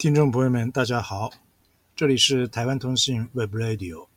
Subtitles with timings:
[0.00, 1.30] 听众朋友们，大家好，
[1.94, 4.08] 这里是台湾通信 Web Radio。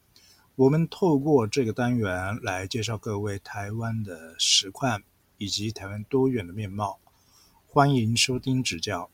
[0.55, 5.03] 我们透过这个单元来介绍各位台湾的实况
[5.37, 7.01] 以及台湾多元的面貌，
[7.67, 9.09] 欢迎收听指教。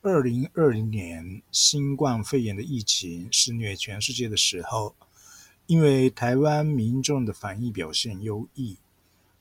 [0.00, 4.96] 二零二零年新冠肺炎的疫情肆虐全世界的时候，
[5.66, 8.78] 因为台湾民众的防疫表现优异，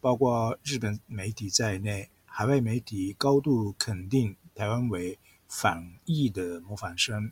[0.02, 5.18] 包括日本媒体在内，海外媒体高度肯定台湾为。
[5.48, 7.32] 反疫的模仿生，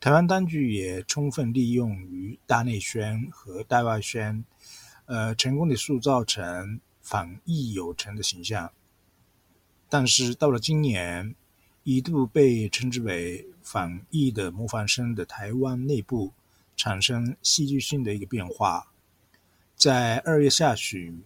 [0.00, 4.44] 台湾当局也充分利用于大内宣和大外宣，
[5.04, 8.72] 呃，成功的塑造成反疫有成的形象。
[9.88, 11.36] 但是到了今年，
[11.84, 16.32] 一度被称之为反疫的模仿生的台湾内部
[16.74, 18.92] 产生戏剧性的一个变化，
[19.76, 21.22] 在二月下旬，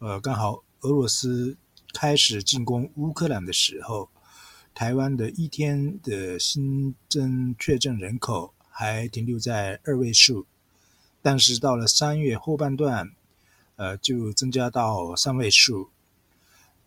[0.00, 1.56] 呃，刚好俄罗斯
[1.94, 4.10] 开始进攻乌克兰的时候。
[4.74, 10.46] 台湾的一天的新增确诊人口还停留在二位数，
[11.22, 13.12] 但是到了三月后半段，
[13.76, 15.90] 呃，就增加到三位数，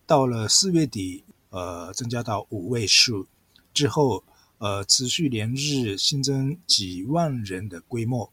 [0.06, 3.26] 到了四月底，呃，增加到五位数
[3.74, 4.22] 之后，
[4.58, 8.30] 呃，持续连日新增几万人的规模，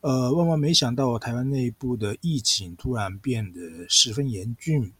[0.00, 4.92] 呃，万万没想到台湾内部的疫情突然变得十分严峻，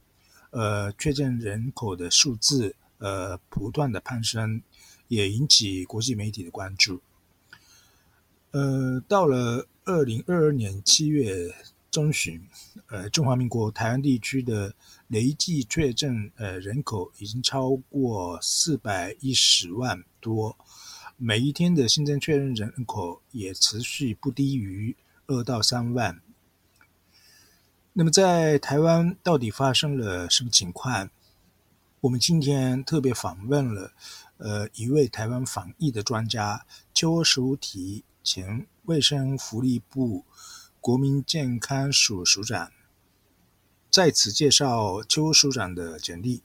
[0.50, 2.76] 呃，确诊人口的数字。
[3.04, 4.62] 呃，不断的攀升，
[5.08, 7.02] 也引起国际媒体的关注。
[8.52, 11.54] 呃，到了二零二二年七月
[11.90, 12.40] 中旬，
[12.86, 14.74] 呃，中华民国台湾地区的
[15.08, 20.56] 累计确诊呃人口已经超过四百一十万多，
[21.18, 24.96] 每一天的新增确认人口也持续不低于
[25.26, 26.22] 二到三万。
[27.92, 31.10] 那么，在台湾到底发生了什么情况？
[32.04, 33.94] 我们今天特别访问了，
[34.36, 40.26] 呃，一位台湾防疫的专家邱淑媞，前卫生福利部
[40.82, 42.70] 国民健康署署长，
[43.90, 46.42] 在此介绍邱署长的简历。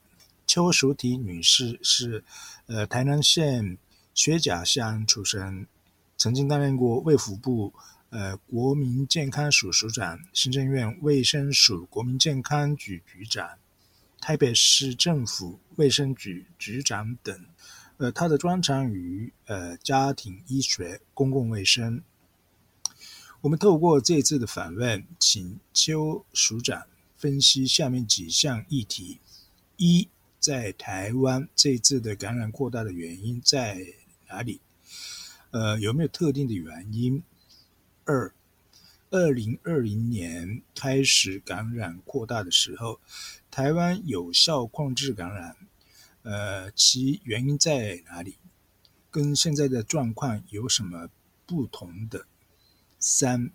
[0.47, 2.23] 邱淑媞女士是，
[2.67, 3.77] 呃，台南县
[4.13, 5.67] 薛甲乡出生，
[6.15, 7.73] 曾经担任过卫福部
[8.11, 13.57] 呃国民健康署署长、行政院卫生署国民健康局局长。
[14.21, 17.45] 台北市政府卫生局局长等，
[17.97, 22.03] 呃，他的专长于呃家庭医学、公共卫生。
[23.41, 26.85] 我们透过这次的访问，请邱署长
[27.15, 29.19] 分析下面几项议题：
[29.77, 30.09] 一，
[30.39, 33.81] 在台湾这次的感染扩大的原因在
[34.27, 34.59] 哪里？
[35.51, 37.23] 呃，有没有特定的原因？
[38.03, 38.33] 二。
[39.11, 42.99] 二零二零年开始感染扩大的时候，
[43.51, 45.55] 台湾有效控制感染，
[46.21, 48.37] 呃，其原因在哪里？
[49.11, 51.09] 跟现在的状况有什么
[51.45, 52.27] 不同的？
[52.99, 53.51] 三，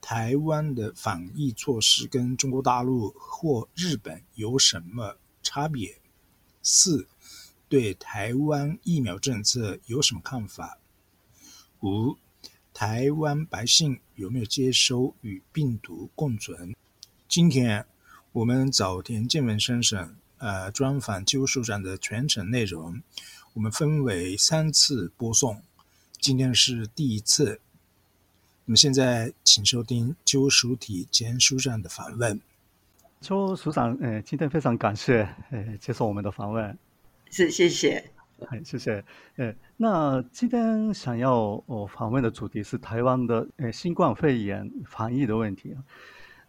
[0.00, 5.98] 台湾的防疫措施跟中国大陆或日本有什么差别？
[6.62, 7.08] 四，
[7.68, 10.78] 对台湾疫苗政策有什么看法？
[11.80, 12.16] 五。
[12.74, 16.74] 台湾百姓有没有接收与病毒共存？
[17.28, 17.86] 今天
[18.34, 23.00] 我们早田健文先生呃专访邱署长的全程内容，
[23.52, 25.62] 我们分为三次播送，
[26.18, 27.60] 今天是第一次。
[28.64, 32.40] 那么现在请收听邱署体前署长的访问。
[33.20, 35.22] 邱署长，呃，今天非常感谢
[35.52, 36.76] 呃接受我们的访问，
[37.30, 38.04] 是谢谢。
[38.48, 39.04] 哎，谢谢。
[39.36, 45.76] 呃，那今天想要我访问的主题是台湾的呃新冠肺炎防疫的问题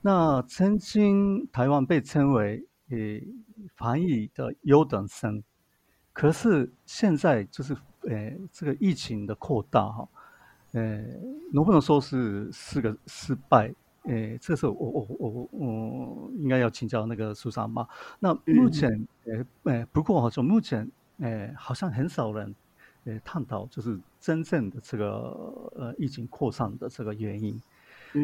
[0.06, 2.96] 那曾经台湾被称为呃
[3.74, 5.42] 防疫的优等生，
[6.14, 10.08] 可是现在就是呃这个疫情的扩大哈，
[10.74, 11.02] 呃
[11.52, 13.74] 能不能说是是个失败？
[14.04, 17.88] 呃，这是我我我我应该要请教那个苏长嘛。
[18.20, 20.88] 那目前呃呃不过好像目前。
[21.20, 22.54] 诶，好像很少人
[23.06, 25.08] 诶探讨，就是真正的这个
[25.74, 27.58] 呃疫情扩散的这个原因。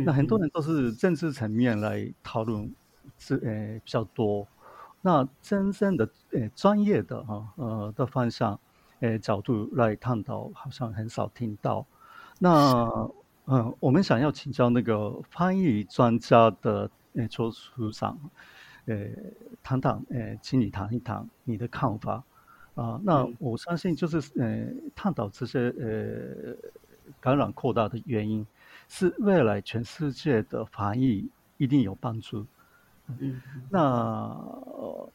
[0.05, 2.73] 那很多人都是政治层面来讨论，
[3.17, 4.47] 是诶比较多。
[5.01, 8.59] 那真正的诶专业的哈呃的方向
[8.99, 11.85] 诶角度来探讨，好像很少听到。
[12.39, 12.87] 那
[13.45, 18.17] 嗯，我们想要请教那个翻译专家的诶邱处长，
[18.85, 19.15] 诶
[19.63, 22.23] 谈谈诶，请你谈一谈你的看法。
[22.75, 24.65] 啊，那我相信就是呃，
[24.95, 26.55] 探讨这些呃
[27.19, 28.47] 感染扩大的原因，
[28.93, 32.45] 是未来全世界的防疫一定有帮助。
[33.07, 35.09] 嗯，那呃，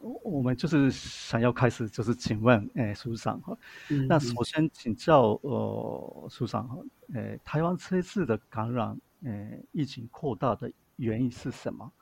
[0.00, 3.56] 我我们就是想要开始，就是请问，哎，苏长哈，
[3.88, 6.76] 嗯那首先请教呃，苏长哈，
[7.14, 11.92] 哎，台湾这次的感染，哎，疫情扩大的原因是什么？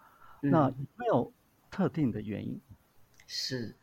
[0.41, 1.31] 那有没有
[1.71, 2.59] 特定的原因？
[3.27, 3.75] 是，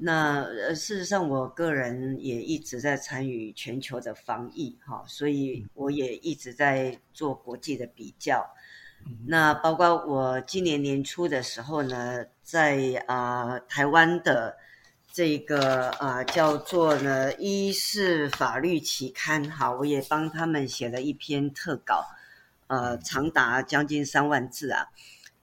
[0.00, 8.46] 那呃，事实上，我个人也一直在参与全球的防疫，哈，所以我也一直在做国际的比较。
[9.26, 14.56] 那包括我今年年初的时候呢，在啊台湾的
[15.10, 22.04] 这个啊叫做呢《医事法律期刊》，哈，我也帮他们写了一篇特稿，
[22.66, 24.88] 呃，长达将近三万字啊，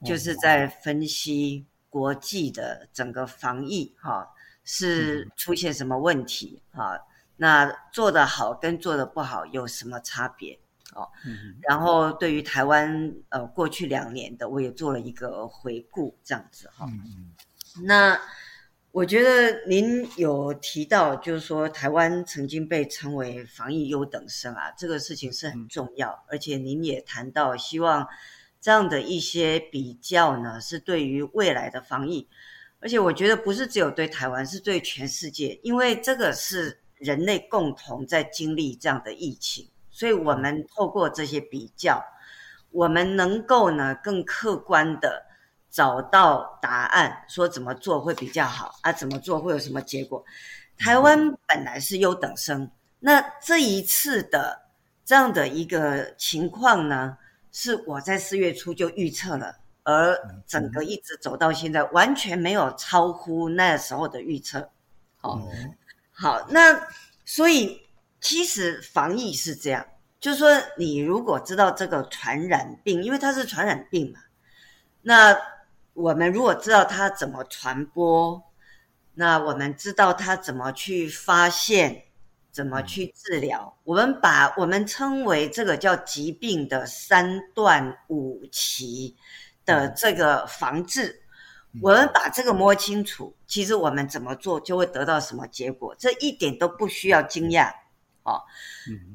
[0.04, 1.64] 就是在分析。
[1.90, 4.28] 国际的整个防疫哈
[4.62, 6.98] 是出现什么问题哈？
[7.36, 10.58] 那做得好跟做得不好有什么差别
[10.94, 11.08] 哦？
[11.62, 16.86] 然后对于台湾呃过去两年的我也做了一个回顾这样子哈。
[17.84, 18.20] 那
[18.90, 28.06] 我觉得您有提到就是说台湾曾经被称为防疫优等生啊，这个事情是很重要，而且您也谈到希望。
[28.60, 32.28] 这样的一些比较呢，是对于未来的防疫，
[32.80, 42.04] 而且我觉得不是只有对台湾，是对全世界，因为这个是人类共同在经历这样的疫情，所以我们透过这些比较，
[42.72, 45.24] 我们能够呢更客观的
[45.70, 50.24] 找到答案，说怎么做会比较好啊，怎么做会有什么结果。
[50.76, 52.68] 台湾本来是优等生，
[52.98, 54.62] 那这一次的
[55.04, 57.16] 这样的一个情况呢？
[57.50, 60.16] 是我在四月初就预测了，而
[60.46, 64.70] 整个一直走到现在，完全没有超乎那时候的预测。
[65.16, 65.40] 好，
[66.12, 66.80] 好，那
[67.24, 67.80] 所以
[68.20, 69.86] 其实防疫是这样，
[70.20, 74.20] 就是说你如果知道这个传染病，因为它是传染病嘛，
[75.02, 75.36] 那
[75.94, 78.42] 我们如果知道它怎么传播，
[79.14, 82.04] 那我们知道它怎么去发现。
[82.58, 83.72] 怎么去治疗？
[83.84, 89.14] 我们把我们称为这个叫疾病的三段五期
[89.64, 91.22] 的这个防治，
[91.80, 97.72] 我们把这个摸清楚，其实我们怎么做就会得到什么结果，这一点都不需要惊讶
[98.24, 98.42] 哦。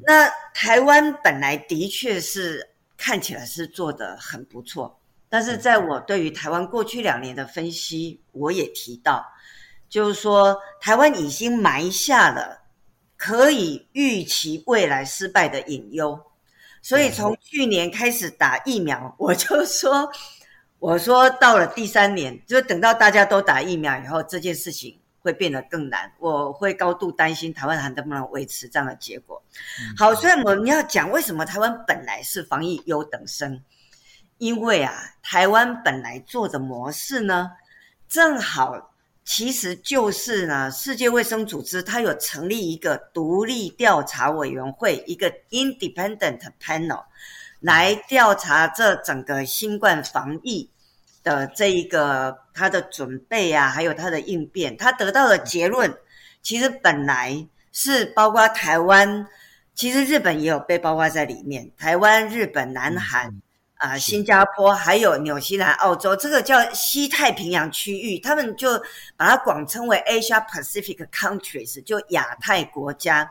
[0.07, 4.97] 那台湾本来的确是看起来是做的很不错，
[5.27, 9.25] 但是在我对于台湾过去两年的分析，我也提到，
[9.89, 12.62] 就是说台湾已经埋下了。
[13.25, 16.19] 可以预期未来失败的隐忧，
[16.81, 20.11] 所以从去年开始打疫苗， 我就说，
[20.77, 26.11] 我说到了第三年，就等到大家都打疫苗以后，这件事情会变得更难。
[26.19, 29.41] 我会高度担心台湾还能不能维持这样的结果。
[29.97, 33.63] 好，所以我们要讲为什么台湾本来是防疫优等生，
[34.37, 37.51] 因为啊，台湾本来做的模式呢，
[38.09, 38.89] 正好。
[39.25, 47.05] 其实就是呢，世界卫生组织它有成立一个独立调查委员会，一个 independent panel，
[47.61, 50.69] 来调查这整个新冠防疫
[51.23, 54.75] 的这一个它的准备啊，还有它的应变。
[54.75, 55.97] 它得到的结论，
[56.41, 59.25] 其实本来是包括台湾，
[59.73, 63.41] 其实日本也有被包括在里面，台湾、日本、南韩。
[63.75, 68.81] 啊，新加坡还有纽西兰、澳洲，这个叫西太平洋区域，他们就
[69.17, 73.29] 把它广称为 Asia Pacific Countries，就亚太国家。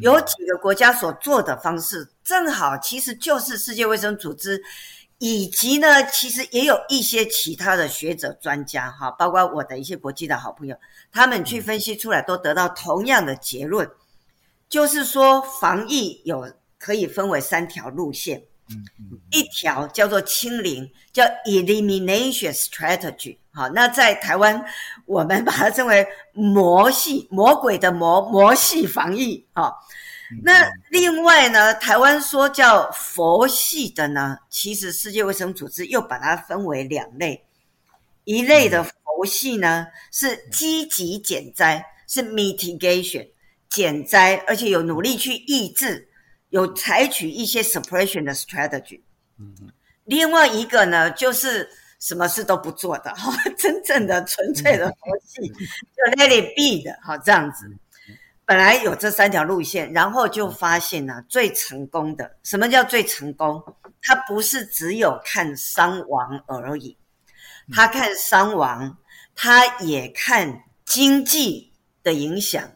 [0.00, 4.62] 有几个国家所做的方式，正好其实就是世界卫生组织，
[5.18, 10.74] 以及呢，其实也有一些其他的学者专家哈，包括我的一些国际的好朋友，
[11.12, 13.86] 他们去分析出来，都得到同样的结论，
[14.70, 18.42] 就是说防疫有可以分为三条路线。
[19.30, 23.36] 一条叫做清零，叫 elimination strategy。
[23.52, 24.64] 好，那在台湾，
[25.06, 29.46] 我们把它称为魔系魔鬼的魔魔系防疫。
[29.52, 29.74] 好，
[30.42, 37.44] 那另外呢，台湾说叫佛系的呢，其实世界卫生组织又把它分为两类，
[38.24, 43.28] 一类的佛系呢是积极减灾，是 mitigation
[43.68, 46.08] 减灾，而且有努力去抑制。
[46.52, 49.00] 有采取一些 suppression 的 strategy，
[49.38, 49.54] 嗯
[50.04, 51.66] 另外一个呢，就是
[51.98, 57.66] 什么事都不做的哈， 真正的纯粹的佛系，就 let it be 的哈，这样子。
[58.44, 63.62] 本来有这三条路线，然后就发现呢，最成功的，什么叫最成功？
[64.02, 66.98] 他不是只有看伤亡而已，
[67.72, 68.98] 他看伤亡，
[69.34, 72.70] 他也看经济的影响。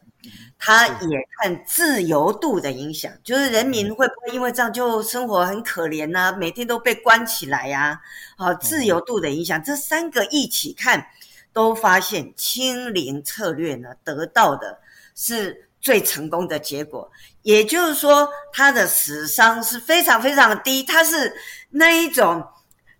[0.59, 6.35] 他也看自由度的影响，就是人民会不会因为这样就生活很可怜呢？
[6.39, 8.01] 每天都被关起来呀？
[8.37, 11.07] 好，自由度的影响，这三个一起看，
[11.53, 14.79] 都发现清零策略呢得到的
[15.15, 17.11] 是最成功的结果，
[17.43, 21.33] 也就是说它的死伤是非常非常低，它是
[21.71, 22.45] 那一种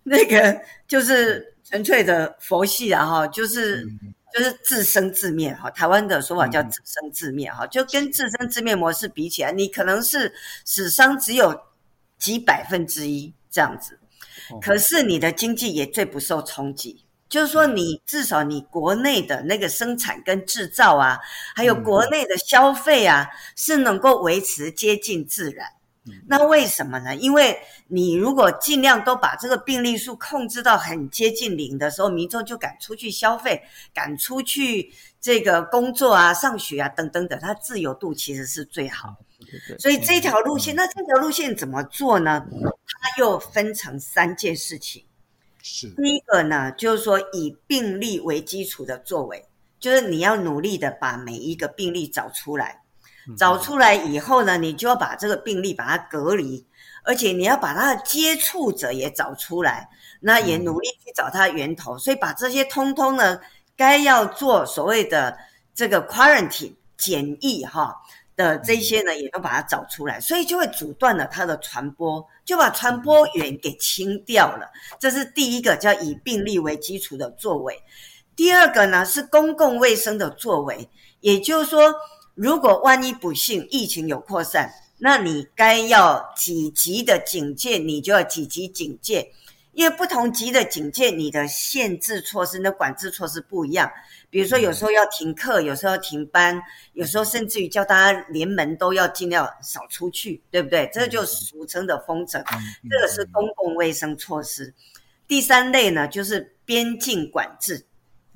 [0.03, 3.85] 那个就是纯粹的佛系啊哈，就是
[4.37, 10.31] 就是自生自灭哈，台湾的说法叫自生自灭哈，就跟自生自灭模式比起来，你可能是
[10.63, 11.59] 死伤只有
[12.19, 13.99] 几百分之一这样子。
[14.61, 21.17] 可是你的经济也最不受冲击，就是说你至少你国内的那个生产跟制造啊，
[21.55, 25.67] 还有国内的消费啊，是能够维持接近自然。
[26.27, 27.15] 那为什么呢？
[27.15, 33.61] 因为你如果尽量都把这个病例数控制到很接近零的时候，民众就敢出去消费，
[33.93, 39.15] 敢出去这个工作啊、上学啊等等等，它自由度其实是最好。
[39.77, 42.45] 所以这条路线，那这条路线怎么做呢？
[42.49, 45.03] 它又分成三件事情。
[45.61, 49.45] 是第一个呢，就是说以病例为基础的作为，
[49.79, 52.81] 就是你要努力的把每一个病例找出来，
[53.35, 56.65] 找出来以后呢，你就要把这个病例把它隔离，
[57.03, 61.97] 而且你要把它的接触者也找出来，那也努力去找它源头。
[61.97, 63.39] 所以把这些通通呢，
[63.75, 65.37] 该要做所谓的
[65.73, 67.95] 这个 quarantine 检疫哈。
[68.37, 74.69] 的这些呢，也都把它找出来，所以就会阻断了它的传播，就把传播源给清掉了。
[74.99, 77.75] 这是第一个叫以病例为基础的作为。
[78.35, 80.87] 第二个呢是公共卫生的作为，
[81.21, 81.91] 也就是说，
[82.37, 89.31] 如果万一不幸疫情有扩散，那你该要几级的警戒，你就要几级警戒，
[89.73, 93.91] 因为不同级的警戒，你的限制措施、的管制措施不一样。
[94.29, 96.61] 比如说，有时候要停课，有时候要停班，
[96.93, 100.87] 有时候甚至于叫大家连门都要尽量少出去，对不对？
[100.93, 102.43] 这就俗称的封城，
[102.87, 104.71] 这个是公共卫生措施。
[105.27, 107.86] 第三类呢，就是边境管制。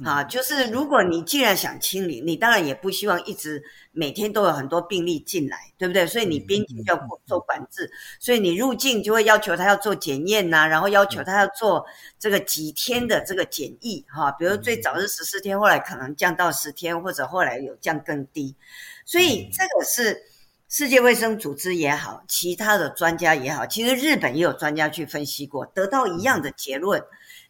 [0.03, 6.07] 啊，就是如果你既然想清理，你当然也不希望一直每天都有很多病例进来，对不对？
[6.07, 11.85] 所以你边境要做管制，所以你入境就会要求他要做检验呐，然后要求他要做
[12.17, 18.55] 这个几天的这个检疫，哈，比如最早是十四天，后来可能降到十天，或者后来有降更低，
[19.05, 20.19] 所以这个是
[20.67, 27.03] 世界卫生组织也好，其他的专家也好，其实日本也有专家去分析过，得到一样的结论，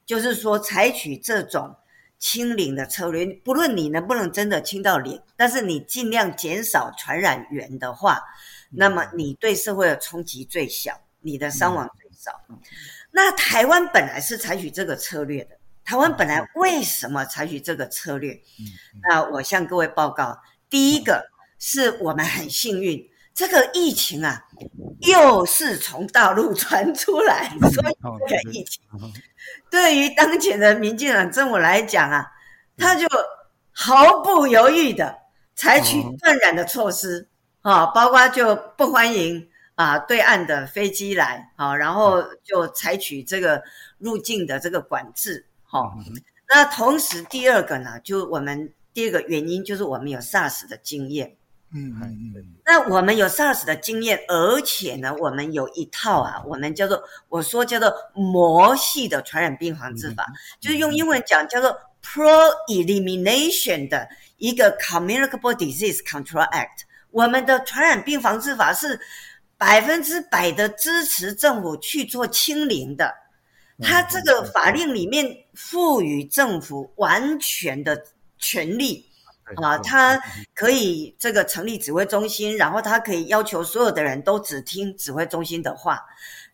[0.05, 1.73] 就是说采取这种。
[2.21, 8.21] 清零的策略，不论你能不能真的清到零，但是你尽量减少传染源的话，
[8.69, 12.39] 那么你对社会的冲击最小，你的伤亡最少。
[13.09, 18.39] 那台湾本来是采取这个策略的，台湾本来为什么采取这个策略？
[19.09, 24.45] 那我向各位报告，第一个是我们很幸运，这个疫情啊，
[24.99, 27.97] 又是从大陆传出来，所以
[28.27, 28.81] 这个疫情。
[29.69, 32.29] 对于当前的民进党政府来讲啊，
[32.77, 33.07] 他就
[33.71, 35.17] 毫不犹豫的
[35.55, 37.27] 采取断然的措施
[37.61, 43.63] 啊，包括就不欢迎啊对岸的飞机来啊，然后就采取这个
[43.97, 45.45] 入境的这个管制。
[45.63, 45.95] 哈，
[46.49, 51.37] 那同时第二个呢，就我们第二个原因就是我们有 SARS 的经验。
[51.73, 60.25] 嗯嗯嗯，那我们有 SARS 的经验，而且呢，我们有一套啊，我们叫做我说叫做魔系的传染病防治法，
[60.59, 66.83] 就是用英文讲叫做 Pro Elimination 的一个 Communicable Disease Control Act。
[67.11, 68.99] 我们的传染病防治法是
[69.57, 73.13] 百分之百的支持政府去做清零的，
[73.81, 78.03] 它这个法令里面赋予政府完全的
[78.37, 79.10] 权利。
[79.57, 80.19] 啊，他
[80.53, 85.99] 可以这个成立指挥中心，然后他可以要求所有的人都只听指挥中心的话，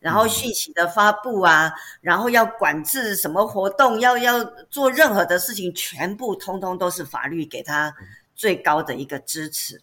[0.00, 7.94] 然后讯息的发布啊，然后要管制什么活动，要要做任何的事情，全部通通都是法律给他
[8.34, 9.80] 最高的一个支持。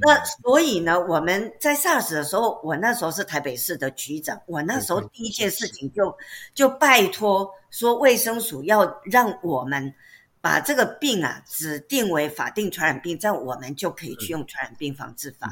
[0.00, 6.16] 那所以呢，我们在 SARS 的时候，我那时候是台北市的局长，我那时候第一件事情就
[6.52, 9.94] 就拜托说卫生署要让我们。
[10.42, 15.48] 把这个病啊指定为法定传染病，这样我们就可以去用传染病防治法。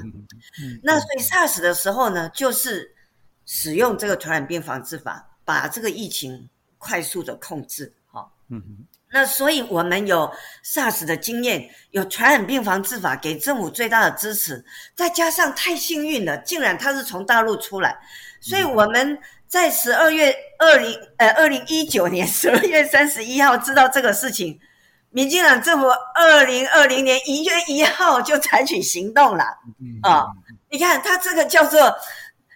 [0.82, 2.92] 那所以 SARS 的时候呢，就是
[3.46, 7.94] 使用这个传染病防治法，把这个疫情快速的控制。
[8.10, 8.60] 哈，嗯
[9.12, 10.28] 那所以我们有
[10.64, 14.64] SARS 的经验，有传染病防治法给政府最大的支持，
[14.96, 17.96] 再加上太幸运了，竟然它是从大陆出来，
[18.40, 19.16] 所以我们
[19.46, 24.60] 在十二月二零呃二零一九年十二月三十一号知道这个事情。
[25.10, 29.44] 民进党政府二零二零年一月一号就采取行动了
[30.02, 30.26] 啊！
[30.70, 31.92] 你看他这个叫做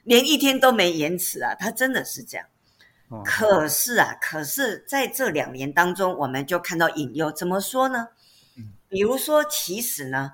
[0.05, 2.47] 连一天都没延迟啊，他真的是这样。
[3.25, 7.31] 可是啊，可是在这两年当中，我们就看到隐忧。
[7.33, 8.09] 怎么说呢？
[8.89, 10.31] 比如说，其实呢，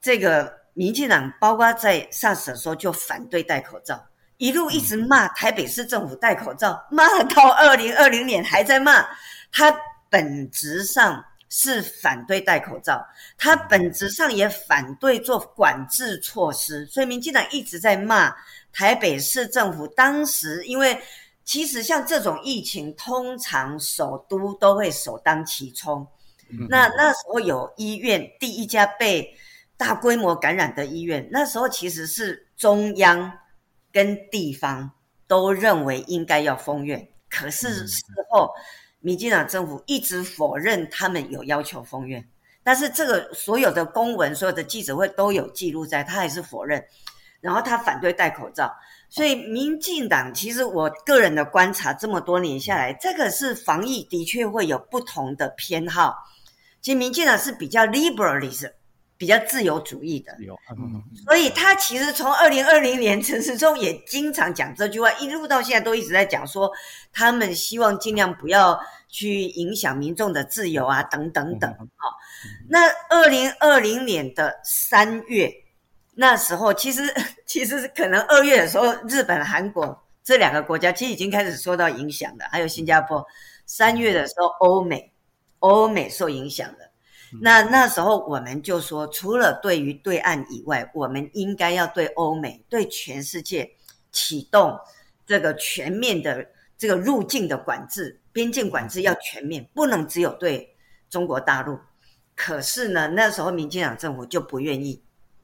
[0.00, 4.02] 这个民进党包括在 SARS 的时候就反对戴口罩，
[4.38, 9.06] 一路一直骂台北市政府戴口罩，骂到二零二零年还在骂。
[9.52, 9.74] 他
[10.10, 11.24] 本质上
[11.56, 13.00] 是反对戴口罩，
[13.38, 18.34] 他本质上也反对做管制措施，所以民进党一直在骂
[18.72, 19.86] 台北市政府。
[19.86, 21.00] 当时因为
[21.44, 26.04] 其实像这种疫情，通常首都都会首当其冲。
[26.68, 29.32] 那那时候有医院第一家被
[29.76, 33.32] 大规模感染的医院，那时候其实是中央
[33.92, 34.90] 跟地方
[35.28, 38.52] 都认为应该要封院，可是事后
[39.04, 42.26] 民进党政府一直否认他们有要求封院，
[42.62, 46.82] 但是这个所有的公文、所有的记者会都有记录在，他还是否认，
[47.42, 48.74] 然后他反对戴口罩，
[49.10, 56.16] 所以民进党其实我个人的观察这么多年下来，这个是防疫的确会有不同的偏好。
[56.80, 58.72] 其实民进党是比较 liberalism，
[59.16, 60.36] 比较自由主义的，
[61.24, 66.70] 所以他其实从二零二零年陈时中也经常讲这句话，一路到现在都一直在讲说，
[67.12, 68.78] 他们希望尽量不要
[69.08, 71.72] 去影响民众的自由啊，等等等。
[71.96, 72.08] 好，
[72.68, 75.52] 那二零二零年的三月
[76.14, 77.02] 那时候，其实
[77.46, 83.24] 其实可能二月的时候，日本、韩国这两个国家其实已经开始受到影响了，还有新加坡。
[83.64, 85.10] 三月的时候，欧美。
[85.60, 86.90] 欧美受影响了，
[87.40, 93.70] 那那时候我们就说，除了对于对岸以外，我们应该要对欧美、对全世界
[94.12, 94.78] 启动
[95.26, 100.76] 这个全面的这个入境的管制，边境管制要全面，不能只有对
[101.08, 101.78] 中国大陆。
[102.36, 105.02] 可是呢，那时候民进党政府就不愿意，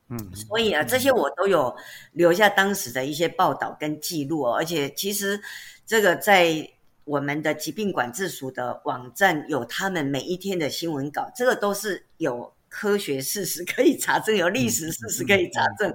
[0.09, 1.75] 嗯，所以啊，这些我都有
[2.13, 5.41] 留下当时的一些报道跟记录哦，而且其实
[5.87, 6.71] 这个在。
[7.05, 15.93] 我们的疾病管制署的网站有他们每一天的新闻稿，这个都是有科学事实可以查证，有历史事实可以查证。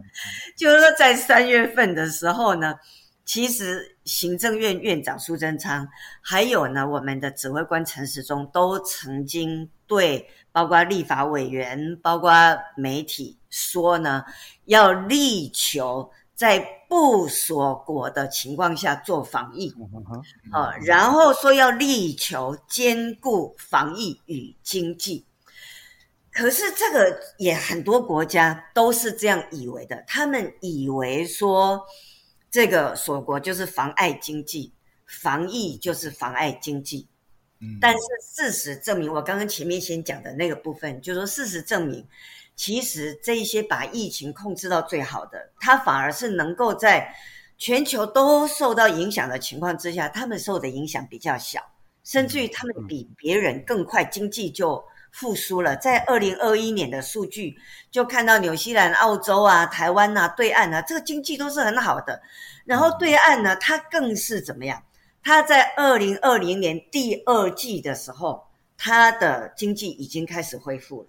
[0.58, 2.76] 就是说，在三月份的时候呢，
[3.24, 5.88] 其实行政院院长苏贞昌，
[6.22, 12.32] 还有呢我们的指挥官陈时中，都曾经对包括立法委员、包括
[12.76, 14.26] 媒体说呢，
[14.66, 16.12] 要力求。
[16.36, 19.74] 在不锁国的情况下做防疫，
[20.52, 25.26] 啊，然后说要力求兼顾防疫与经济，
[26.32, 31.82] 可是这个也很多国家都是这样以为的，他们以为说
[32.52, 34.74] 这个锁国就是妨碍经济，
[35.06, 37.08] 防疫就是妨碍经济，
[37.80, 42.06] 但是事实证明，我刚刚前面先讲的那个部分，就说事实证明。
[42.56, 47.14] 其实这一些把疫情控制到最好的，它反而是能够在
[47.58, 51.62] 全球都受到影响的情况之下，他们受的影响比较小，
[52.04, 55.76] 甚至于他们比别人更快经济就复苏了。
[55.78, 57.58] 在二零二一年的数据
[57.92, 62.22] 就看到，纽西兰、澳洲啊、台湾呐、对岸啊，这个经济都是很好的。
[62.66, 64.82] 然后对岸呢，它更是怎么样？
[65.24, 68.46] 它在二零二零年第二季的时候，
[68.78, 71.08] 它的经济已经开始恢复了。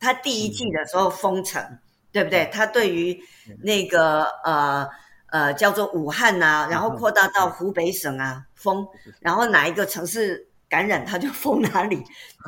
[0.00, 1.78] 他第一季的时候封城，
[2.12, 2.50] 对不对？
[2.52, 3.20] 他对于
[3.62, 4.88] 那个呃
[5.30, 8.86] 呃叫做武汉啊，然后扩大到湖北省啊封，
[9.20, 12.02] 然后哪一个城市感染他就封哪里。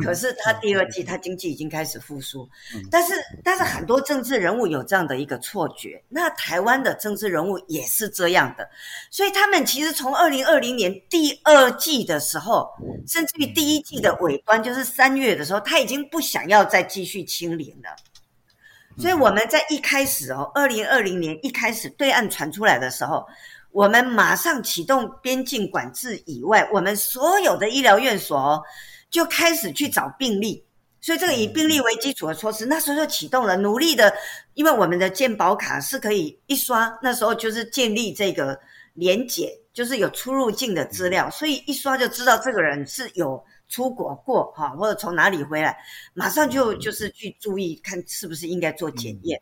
[0.04, 2.48] 可是他第二季他经济已经开始复苏，
[2.90, 8.68] 但是但是很多政治人物有这样的一个错觉，那台湾的政治人物也是这样的，
[9.10, 12.70] 所以他们其实从二零二零年第二季的时候。
[13.06, 17.96] 甚至于第一季的尾端，就是三月的时候，他已经不想要再继续清零了。
[18.98, 23.26] 所以我们在一开始哦，二零二零年一开始对岸传出来的时候，
[23.72, 28.62] 我们马上启动边境管制以外，我们所有的医疗院所
[29.10, 30.64] 就开始去找病例。
[31.00, 34.12] 所以这个以病例为基础的措施，那时候就启动了，努力的，
[34.54, 38.58] 因为我们的健保卡是可以一刷，那时候就是建立这个
[38.94, 39.56] 连结。
[39.72, 45.78] 就是有出入境的资料，所以一刷就知道这个人是有出国过哈，或者从哪里回来，
[46.12, 49.40] 马上就就是去注意看是不是应该做检验，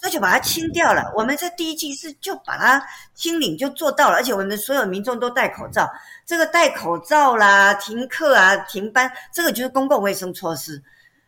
[0.00, 1.10] 所以就把它清掉了。
[1.16, 2.80] 我们在第一季是就把它
[3.14, 5.90] 清零就做到了，而且我们所有民众都戴口罩，
[6.24, 10.80] 这个戴口罩啦、停课啊、停班，这个就是公共卫生措施，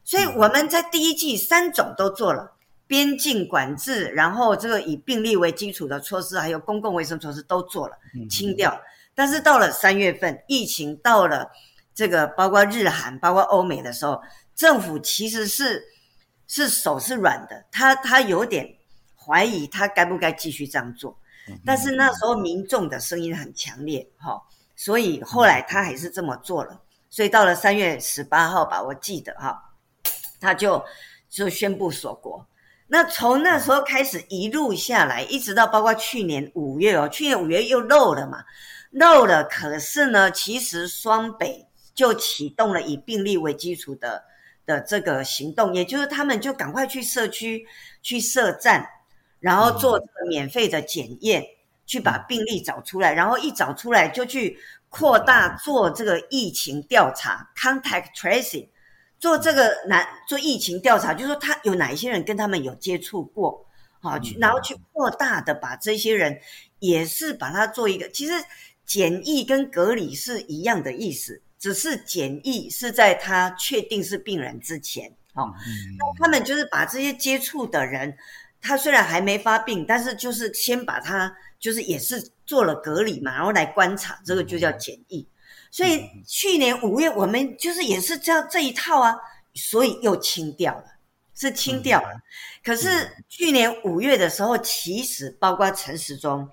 [0.05, 2.53] 所以我们在第一季三种都做了。
[2.85, 7.97] 边境管制，然后这个以病例为基础的措施，还有公共卫生措施都做了，
[8.29, 8.79] 清掉。
[9.15, 11.51] 但是到了三月份，疫情到了
[11.95, 14.21] 这个包括日韩、包括欧美的时候，
[14.55, 15.83] 政府其实是
[16.47, 18.69] 是手是软的，他他有点
[19.17, 21.17] 怀疑他该不该继续这样做。
[21.67, 24.41] 但是那时候民众的声音很强烈，哈，
[24.77, 26.81] 所以后来他还是这么做了。
[27.11, 29.61] 所以到了三月十八号吧，我记得哈，
[30.41, 30.83] 他就
[31.29, 32.47] 就宣布锁国。
[32.87, 38.45] 那从那时候开始一路下来，一直到包括去年五月哦，去年五月又漏了嘛，
[38.91, 39.43] 漏了。
[39.45, 44.23] 可是呢，其实双北就启动了以病例为基础的
[44.67, 47.67] 的这个行动，也就是他们就赶快去社区
[48.03, 48.87] 去设站，
[49.41, 51.45] 然后做这个免费的检验，
[51.87, 54.59] 去把病例找出来，然后一找出来就去。
[54.95, 58.69] 扩大做这个疫情调查，contact tracing，
[59.19, 63.65] 做这个哪做疫情调查，就是说他有哪一些人跟他们有接触过，
[64.03, 66.39] 好去，然后去扩大的把这些人
[66.79, 68.35] 也是把它做一个，其实
[68.85, 75.55] 检疫跟隔离是一样的意思，只是检疫是在他确定是病人之前，哦，
[75.97, 78.19] 那他们就是把这些接触的人，
[78.61, 81.33] 他虽然还没发病，但是就是先把他。
[81.63, 85.25] 就是也是做了隔离嘛，然后来观察，这个就叫检疫。
[85.71, 89.15] 所以去年五月我们就是也是这样这一套啊，
[89.55, 90.85] 所以又清掉了，
[91.37, 92.21] 是清掉了。
[92.65, 96.51] 可是去年五月的时候，其实包括陈时中，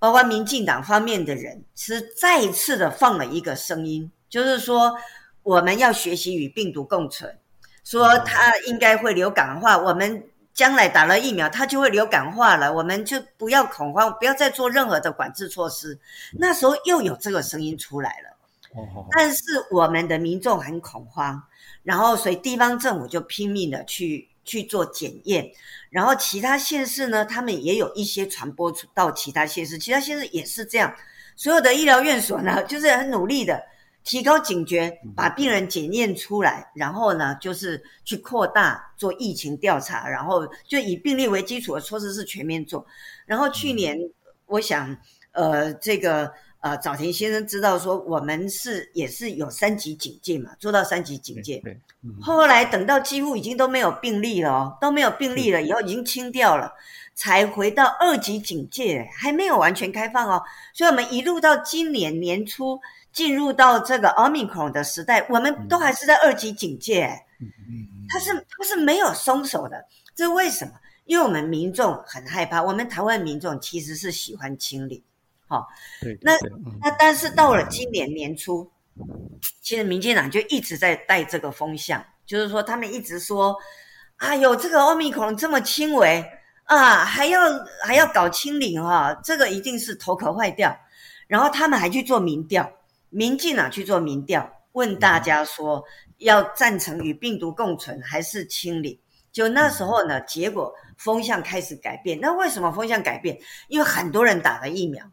[0.00, 4.96] 包括民进党方面的人，是再一次的放了一个声音，就是说
[5.42, 7.38] 我们要学习与病毒共存，
[7.84, 10.24] 说它应该会流感化，我们。
[10.54, 15.96] 将来打了疫苗，它就会流感化了，我们就不要恐慌，不要再做任何的管制措施。
[16.32, 18.36] 那时候又有这个声音出来了，
[19.12, 21.40] 但是我们的民众很恐慌，
[21.84, 25.48] 然后所以地方政府就拼命的去去做检验，
[25.90, 30.92] 然后其他县市呢，他们也有一些传播到其他县市，其他县市也是这样，
[31.36, 33.62] 所有的医疗院所呢，就是很努力的。
[34.08, 42.86] 提高警觉，把病人检验出来，然后呢，就是去扩大做疫情调查，然后就以病例为基础的措施是全面做。
[43.26, 43.98] 然后去年，
[44.46, 44.96] 我想，
[45.32, 51.60] 呃，这个呃，早田先生知道说，我们是也是有三级警戒嘛，做到三级警戒。
[51.62, 51.78] 对。
[52.22, 56.72] 后来等到几乎已经都没有病例了哦，都没有病例了，以后已经清掉了，
[57.14, 60.42] 才回到二级警戒，还没有完全开放哦。
[60.72, 62.80] 所以我们一路到今年年初。
[63.12, 67.10] 进入到这个奥密克戎的时代，我们都还是在二级警戒，
[68.08, 70.72] 它是它是没有松手的，这是为什么？
[71.04, 75.02] 因为我们民众很害怕，我们台湾民众其实是喜欢清理，
[75.46, 75.66] 好，
[76.02, 76.32] 对，那
[76.82, 78.70] 那但是到了今年年初，
[79.62, 83.56] 其实民进党就一直在带这个风向，就是说他们一直说，
[84.18, 86.22] 哎呦，这个奥密克戎这么轻微
[86.64, 87.40] 啊，还要
[87.82, 90.78] 还要搞清零哈，这个一定是头壳坏掉，
[91.26, 92.70] 然后他们还去做民调。
[93.10, 95.82] 民进党去做民调，问大家说
[96.18, 99.00] 要赞成与病毒共存还是清理？
[99.32, 102.18] 就那时候呢，结果风向开始改变。
[102.20, 103.38] 那为什么风向改变？
[103.68, 105.04] 因为很多人打了疫苗。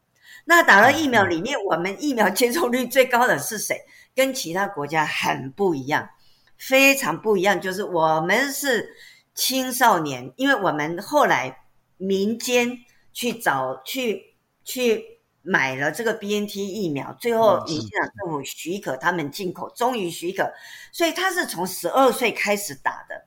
[0.45, 3.77] 那打了疫苗里面，我们疫苗接种率最高的是谁？
[4.13, 6.09] 跟其他国家很不一样，
[6.57, 7.59] 非常不一样。
[7.59, 8.89] 就是我们是
[9.33, 11.65] 青少年，因为我们后来
[11.97, 12.77] 民间
[13.13, 15.14] 去找去去。
[15.45, 20.51] 买了这个 B N T 疫苗，最后民进党政府许可他们进口，终于许可，
[20.91, 23.23] 所以他是从十二岁开始打的。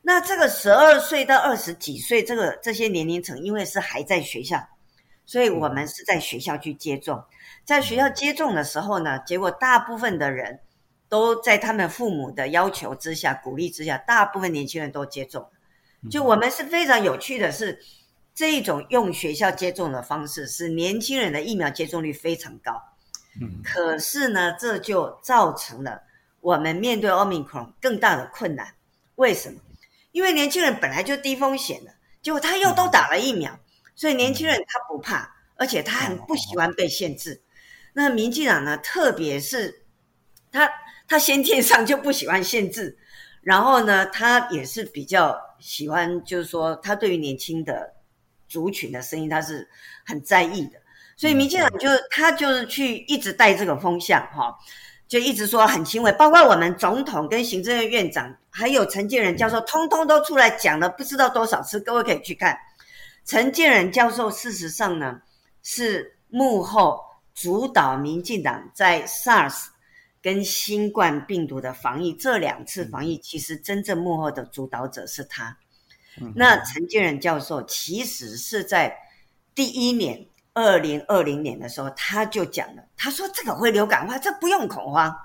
[0.00, 4.66] 那这个十二岁到二十几岁，这个这些年龄层，因为是还在学校，
[5.26, 7.22] 所以我们是在学校去接种。
[7.66, 10.60] 在学校接种的时候呢，结果大部分的人
[11.10, 15.46] 都在他们父母的要求之下、鼓励之下，大部分年轻人都接种。
[16.10, 17.78] 就我们是非常有趣的是。
[18.38, 22.80] 这一种用学校接种的方式，使年轻人的疫苗接种率非常高。
[23.40, 26.00] 嗯，可是呢，这就造成了
[26.40, 28.72] 我们面对奥密克戎更大的困难。
[29.16, 29.58] 为什么？
[30.12, 33.58] 因为年轻人本来就低风险的，结果他又都打了疫苗，
[33.96, 37.42] 所以年轻人他不怕，而且他很不喜欢被限制。
[37.92, 39.82] 那民进党呢，特别是
[40.52, 40.70] 他，
[41.08, 42.96] 他先天上就不喜欢限制，
[43.42, 47.97] 然后呢，他也是比较喜欢，就是说，他对于年轻的。
[48.48, 49.68] 族群的声音，他是
[50.04, 50.80] 很在意的，
[51.16, 54.56] 所以民进党就他就是去一直带这个风向，哈，
[55.06, 62.58] 就一直说很欣慰，包括我们总统跟行政院院长，还有陈建仁教授，通通都出来讲了不知道多少次，各位可以去看。
[63.24, 65.20] 陈建仁教授事实上呢
[65.62, 66.98] 是幕后
[67.34, 69.66] 主导民进党在 SARS
[70.22, 75.56] 跟新冠病毒的防疫这两次防疫，其实真正幕后的主导者是他。
[76.34, 78.96] 那陈建仁教授其实是在
[79.54, 85.16] 第一年，二零二零年的时候，他就讲了，他说这个会流感化，这不用恐慌。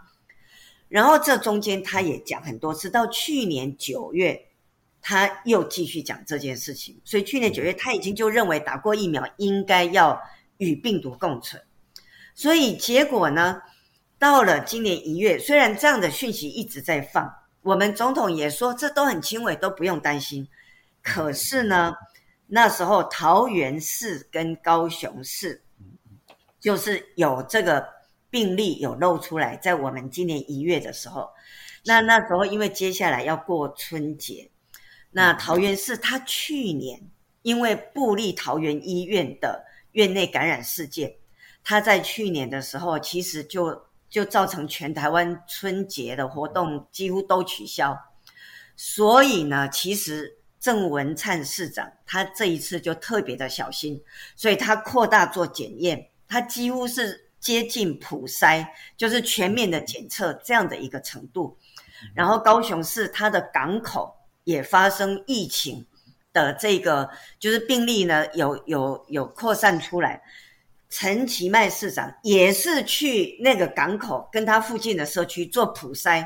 [0.89, 4.47] 然后这中间他也讲很多次，到去年九月，
[5.01, 7.01] 他又继续讲这件事情。
[7.03, 10.21] 所以去年九月他已经就认为打过疫苗应该要
[10.57, 11.61] 与病毒共存。
[12.35, 13.61] 所以结果呢，
[14.19, 20.47] 到了今年一月，虽然这样的讯息一直在放，我们总统也说这都很轻微，都不用担心。
[21.03, 21.93] 可是呢，
[22.47, 25.61] 那时候桃园市跟高雄市
[26.59, 27.85] 就是有这个
[28.29, 31.29] 病例有露出来，在我们今年一月的时候，
[31.85, 34.49] 那那时候因为接下来要过春节，
[35.11, 36.99] 那桃园市他去年
[37.41, 41.13] 因为布利桃园医院的院内感染事件。
[41.65, 47.97] 他在去年的时候，其实就就造成全台湾春节的活动几乎都取消，
[48.75, 54.01] 所以呢，其实郑文灿市长他这一次就特别的小心，
[54.33, 61.57] 所以他扩大做检验，他几乎是接近普筛，就是全面的检测这样的一个程度。
[62.15, 65.85] 然后高雄市它的港口也发生疫情
[66.31, 70.21] 的这个，就是病例呢有有有扩散出来。
[70.89, 76.25] 陈其迈市长也是去那个港口，跟他附近的社区做普筛，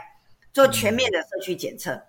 [0.54, 2.00] 做全面的社区检测，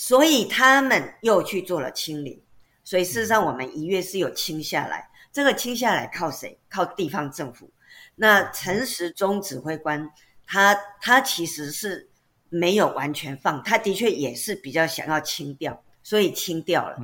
[0.00, 2.40] 所以他们又去做了清零。
[2.84, 5.06] 所以事实上，我们一月是有清下来。
[5.30, 6.58] 这个清下来靠谁？
[6.70, 7.70] 靠地方政府。
[8.14, 10.10] 那陈时中指挥官，
[10.46, 12.08] 他他其实是
[12.48, 16.96] 没有完全放，他的确也是比较想要清掉，所以清掉了。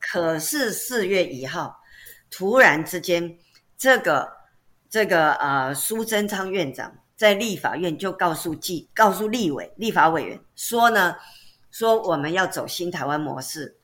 [0.00, 1.78] 可是四月一号，
[2.28, 3.38] 突然之间。
[3.78, 4.30] 这个
[4.88, 11.16] 这个呃，苏贞昌院长在立法院就告诉记告诉立委立法委员说呢，
[11.72, 13.76] 说我们要走新台湾模式，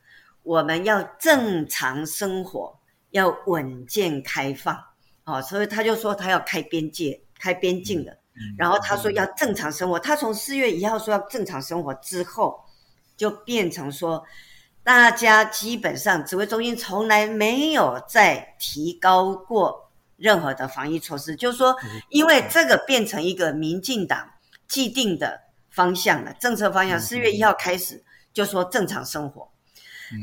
[0.44, 2.78] 我们要正常生活，
[3.10, 4.78] 要稳健开放，
[5.24, 8.16] 哦，所以他就说他要开边界、开边境的，
[8.56, 12.60] 然后他说要正常生活，他从四月一号说要正常生活之后，
[13.16, 14.24] 就变成说。
[14.84, 19.90] 大家基本上指挥中心从来没有再提高过。
[20.16, 21.76] 任何的防疫措施，就是说，
[22.08, 24.30] 因为这个变成一个民进党
[24.66, 26.98] 既定的方向了，政策方向。
[26.98, 28.02] 四月一号开始
[28.32, 29.50] 就说正常生活，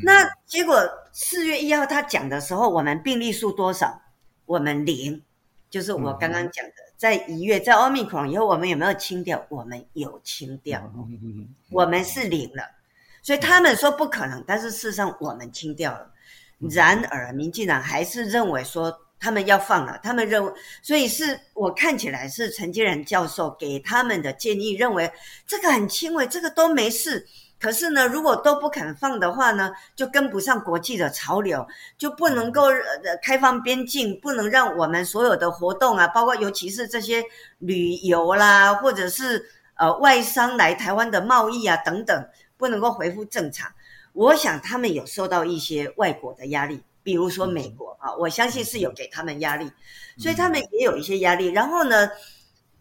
[0.04, 4.02] 那结果四月一号他讲的时候，我们病例数多少？
[4.46, 5.24] 我们零，
[5.70, 9.46] 就是我刚刚讲的，在一月在奥密克戎以后，我们有没有清掉？
[9.50, 10.92] 我们有清掉，
[11.72, 12.64] 我们是零了。
[13.22, 16.12] 所以他们说不可能，但是事实上我们清掉了。
[16.70, 19.02] 然而，民进党还是认为说。
[19.26, 25.12] 他们要放了，他们认为，所以是我看起来是陈建仁教授给他们的建议，认为
[25.48, 27.26] 这个很轻微，这个都没事。
[27.60, 31.66] 可是呢，如果都不肯放的话呢，就跟不上国际的潮流，
[31.98, 32.68] 就不能够
[33.24, 37.24] 开放边境，不能让我们所有的活动啊，包括尤其是这些
[37.58, 43.72] 旅游啦，或者是呃外商来台湾的贸易啊等等，不能够恢复正常。
[44.14, 46.84] 我想他们有受到一些外国的压力。
[47.06, 49.72] 比如说美国啊，我相信是有给他们压力，
[50.18, 51.50] 所以他们也有一些压力。
[51.50, 52.10] 然后呢，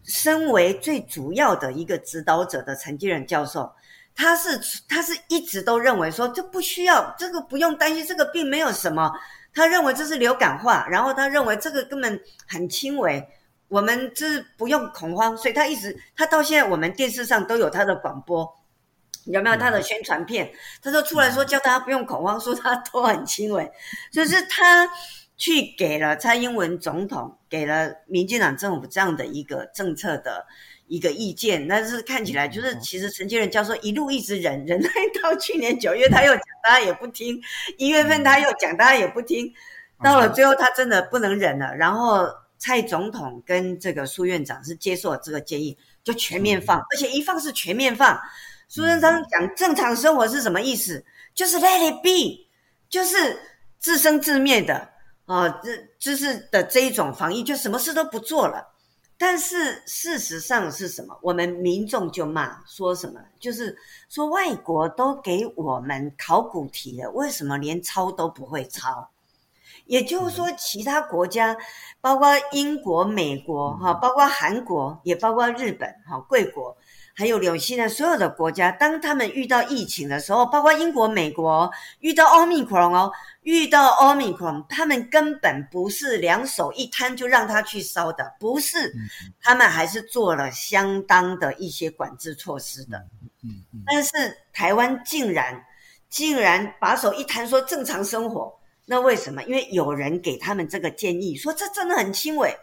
[0.03, 3.71] 身为最主要的一个指导者的陈继仁教授，
[4.15, 4.59] 他是
[4.89, 9.11] 他是一直都认为说这不需要，这个不用担心，这个并没有什么。
[9.53, 13.23] 他认为这是流感化，然后他认为这个根本很轻微，
[13.67, 15.37] 我们这不用恐慌。
[15.37, 18.51] 所以他一直他到现在我们电视上都有他的广播。
[19.25, 20.51] 有没有他的宣传片？
[20.81, 23.71] 他说出来说叫大家不用恐慌，说他都很轻微，
[24.11, 24.89] 就是他
[25.37, 30.45] 去给了蔡英文总统，给了民进党政府这样的一个政策的
[30.87, 31.67] 一个意见。
[31.67, 34.89] 但是看起来就是，其实陈建仁教授一路一直忍忍耐
[35.21, 37.35] 到去年九月，他又讲，大家也不听；
[37.77, 39.51] 一月份他又讲，大家也不听。
[40.03, 41.73] 到了最后，他真的不能忍了。
[41.75, 48.19] 然后蔡总统跟这个苏院长是接受了这个建议，就全面放，而且一放是全面放。
[48.67, 51.03] 苏贞昌讲正常生活是什么意思？
[51.33, 52.47] 就是 let it be，
[52.89, 53.39] 就是
[53.79, 54.89] 自生自灭的
[55.25, 58.71] 啊，这就是的这一种防疫，就什么事都不做了。
[59.17, 61.17] 但是事实上是什么？
[61.21, 63.19] 我们民众就骂说什么？
[63.39, 63.77] 就是
[64.09, 69.09] 说外国都给我们考古题了，为什么连抄都不会抄？
[69.85, 71.55] 也就是说，其他国家，
[72.01, 76.75] 包括英国、美国，哈，包括韩国，也包括日本，哈，贵国。
[77.17, 83.09] 还有纽西兰所有的国家，当他们遇到疫情的时候，包括英国、美国遇到奥密克戎哦，
[83.43, 88.93] 遇到奥密克戎，他们根本不是两手一摊就让他去烧的，不是，
[89.41, 93.01] 他们还是做了相当的一些管制措施的。
[93.85, 94.11] 但是
[94.51, 95.63] 台湾竟然
[96.09, 98.53] 竟然把手一摊说正常生活，
[98.85, 99.41] 那为什么？
[99.43, 102.53] 因为有人给他们这个建议，说这真的很轻微。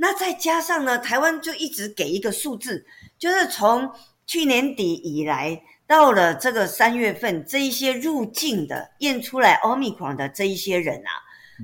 [0.00, 2.86] 那再加上呢，台湾就一直给一个数字。
[3.18, 3.92] 就是从
[4.26, 11.10] 去年底以来，到了这个三月份，这一些入境的验出来奥密克戎的这一些人啊，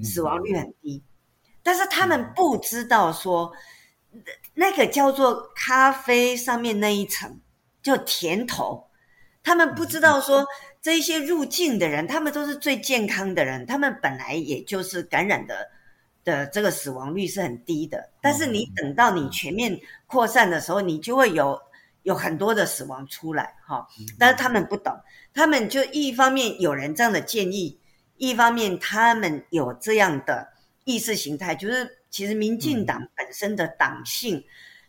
[0.03, 1.01] 死亡率很低。
[1.63, 3.53] 但是他们不知道说，
[4.55, 7.41] 那个叫做咖啡上面那一层，
[7.83, 8.85] 就甜头。
[9.45, 10.45] 他们不知道说
[10.83, 15.71] 这一些入境的人，他们都是最健康的人，他们本来也就是感染的
[16.25, 18.11] 的这个死亡率是很低的。
[18.21, 21.61] 但是你等到你全面扩散的时候，你就会有
[22.03, 23.87] 有很多的死亡出来哈。
[24.19, 24.93] 但是他们不懂，
[25.33, 27.79] 他们就一方面有人这样的建议，
[28.17, 30.49] 一方面他们有这样的
[30.85, 34.43] 意识形态，就是其实民进党本身的党性，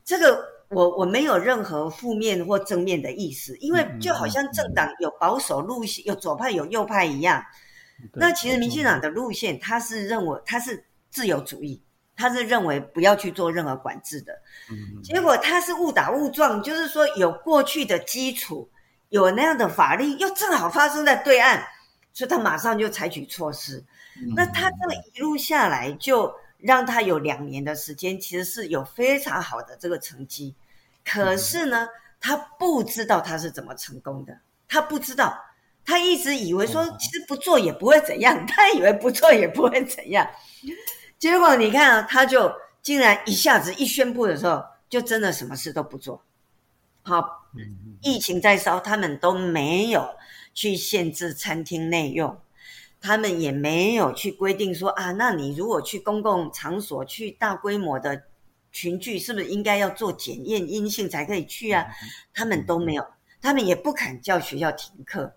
[0.03, 0.55] 这个。
[0.69, 7.41] 我我没有任何负面或正面的意思，因为就好像政党有保守路线，有左派有右派一样。
[8.13, 10.83] 那其实民进党的路线，他是认为他是
[11.15, 11.81] 自由主义，
[12.15, 14.37] 他是认为不要去做任何管制的。
[15.01, 18.69] 结果他是误打误撞，就是说有过去的基础，
[19.07, 21.63] 有那样的法律，又正好发生在对岸，
[22.11, 23.81] 所以他马上就采取措施。
[24.35, 26.35] 那他这么一路下来就。
[26.57, 30.55] 让他有两年的时间，其实是有非常好的这个成绩。
[31.03, 31.87] 可是呢，
[32.19, 34.35] 他不知道他是怎么成功的，
[34.67, 35.37] 他不知道，
[35.85, 40.27] 他一直以为说其实不做也不会怎样，他以为不做也不会怎样。
[41.17, 42.51] 结果你看啊，他就
[42.81, 46.21] 竟然一下子一宣布的时候，就真的什么事都不做。
[47.03, 47.47] 好，
[48.01, 50.09] 疫情在烧，他们都没有
[50.53, 52.37] 去限制餐厅内用。
[53.01, 58.23] 他们也没有去规定说啊，那你如果去公共场所去大规模的
[58.71, 61.85] 群聚，是不是应该要做检验阴性才可以去啊？
[62.33, 63.05] 他们都没有，
[63.41, 65.31] 他们也不肯叫学校停课。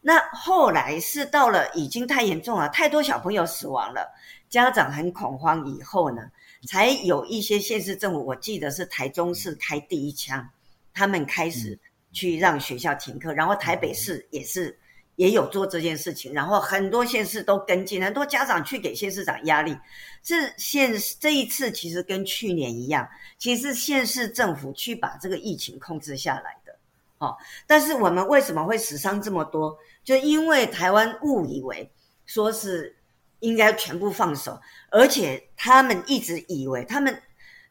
[0.00, 4.08] 那后来是到了已经太严重了，太多小朋友死亡了，
[4.50, 6.30] 家长很恐慌，以后呢，
[6.68, 10.46] 才有一些县市政府，我记得是台中市开第一枪，
[10.92, 11.78] 他们开始
[12.12, 14.78] 去让学校停课，然后台北市也是。
[15.16, 19.76] 也有做这件事情，然后很多县市都跟进，很多家长去给县市长压力。
[20.22, 26.74] 这县这一次其实跟去年一样，其实县市政府去把这个疫情控制下来的。
[27.18, 27.36] 哦，
[27.66, 29.76] 但是我们为什么会死伤这么多？
[30.02, 31.92] 就因为台湾误以为
[32.24, 32.96] 说是
[33.40, 37.22] 应该全部放手，而且他们一直以为他们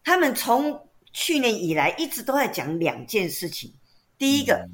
[0.04, 3.74] 他们从去年以来一直都在讲两件事情，
[4.18, 4.68] 第一个。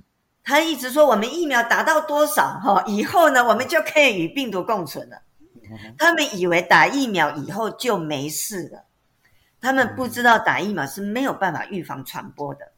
[0.47, 5.19] 他一直说我们疫苗达到多少哈，以后呢我们就可以与病毒共存了。
[5.97, 8.86] 他们以为打疫苗以后就没事了，
[9.60, 12.71] 他们不知道打疫苗是没有办法预防传播的。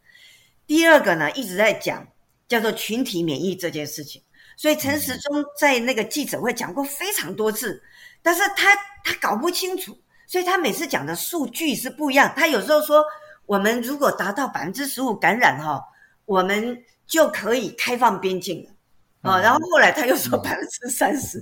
[0.65, 2.07] 第二个呢，一直在讲
[2.47, 4.23] 叫做群体免疫这件事情，
[4.55, 7.83] 所以陈时中在那个记者会讲过非常多次，
[8.27, 12.33] 但是他他搞不清楚，所以他每次讲的数据是不一样。
[12.35, 13.03] 他有时候说
[13.45, 15.81] 我们如果达到百分之十五感染哈，
[16.25, 16.83] 我们。
[17.07, 21.41] 就可以开放边境了，啊，然后后来他又说百分之三十，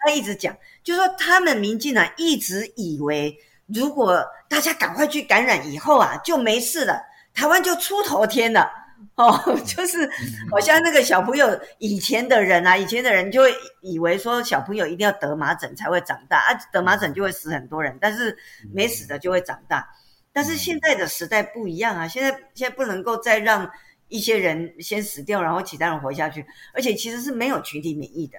[0.00, 7.00] 他一直讲，就说他们民进党一直以为，如果大家赶快去感染以后啊，就没事了，
[7.32, 8.68] 台湾就出头天了，
[9.16, 10.08] 哦，就是
[10.50, 18.36] 好像那个小朋友以前的人啊，以前的人就会以为说小朋友一定要得麻疹才会长大啊，得麻疹就会死很多人，但是
[18.72, 19.88] 没死的就会长大，
[20.32, 23.70] 但是现在的时代不一样啊，现在现在不能够再让。
[24.08, 28.38] 一些人先死掉，然后其他人活下去，而且其实是没有群体免疫的。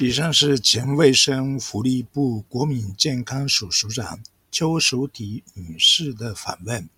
[0.00, 4.18] 以上是前卫生福利部国民健康署署长
[4.50, 6.88] 邱淑媞女士的访问。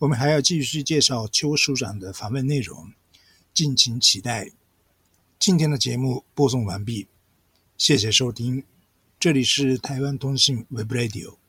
[0.00, 2.90] 我们还要继续介绍邱署长的访问内容，
[3.52, 4.50] 敬请期待。
[5.38, 7.06] 今天的节目播送完毕，
[7.76, 8.64] 谢谢收听。
[9.18, 11.39] 这里是台湾通信 Web Radio。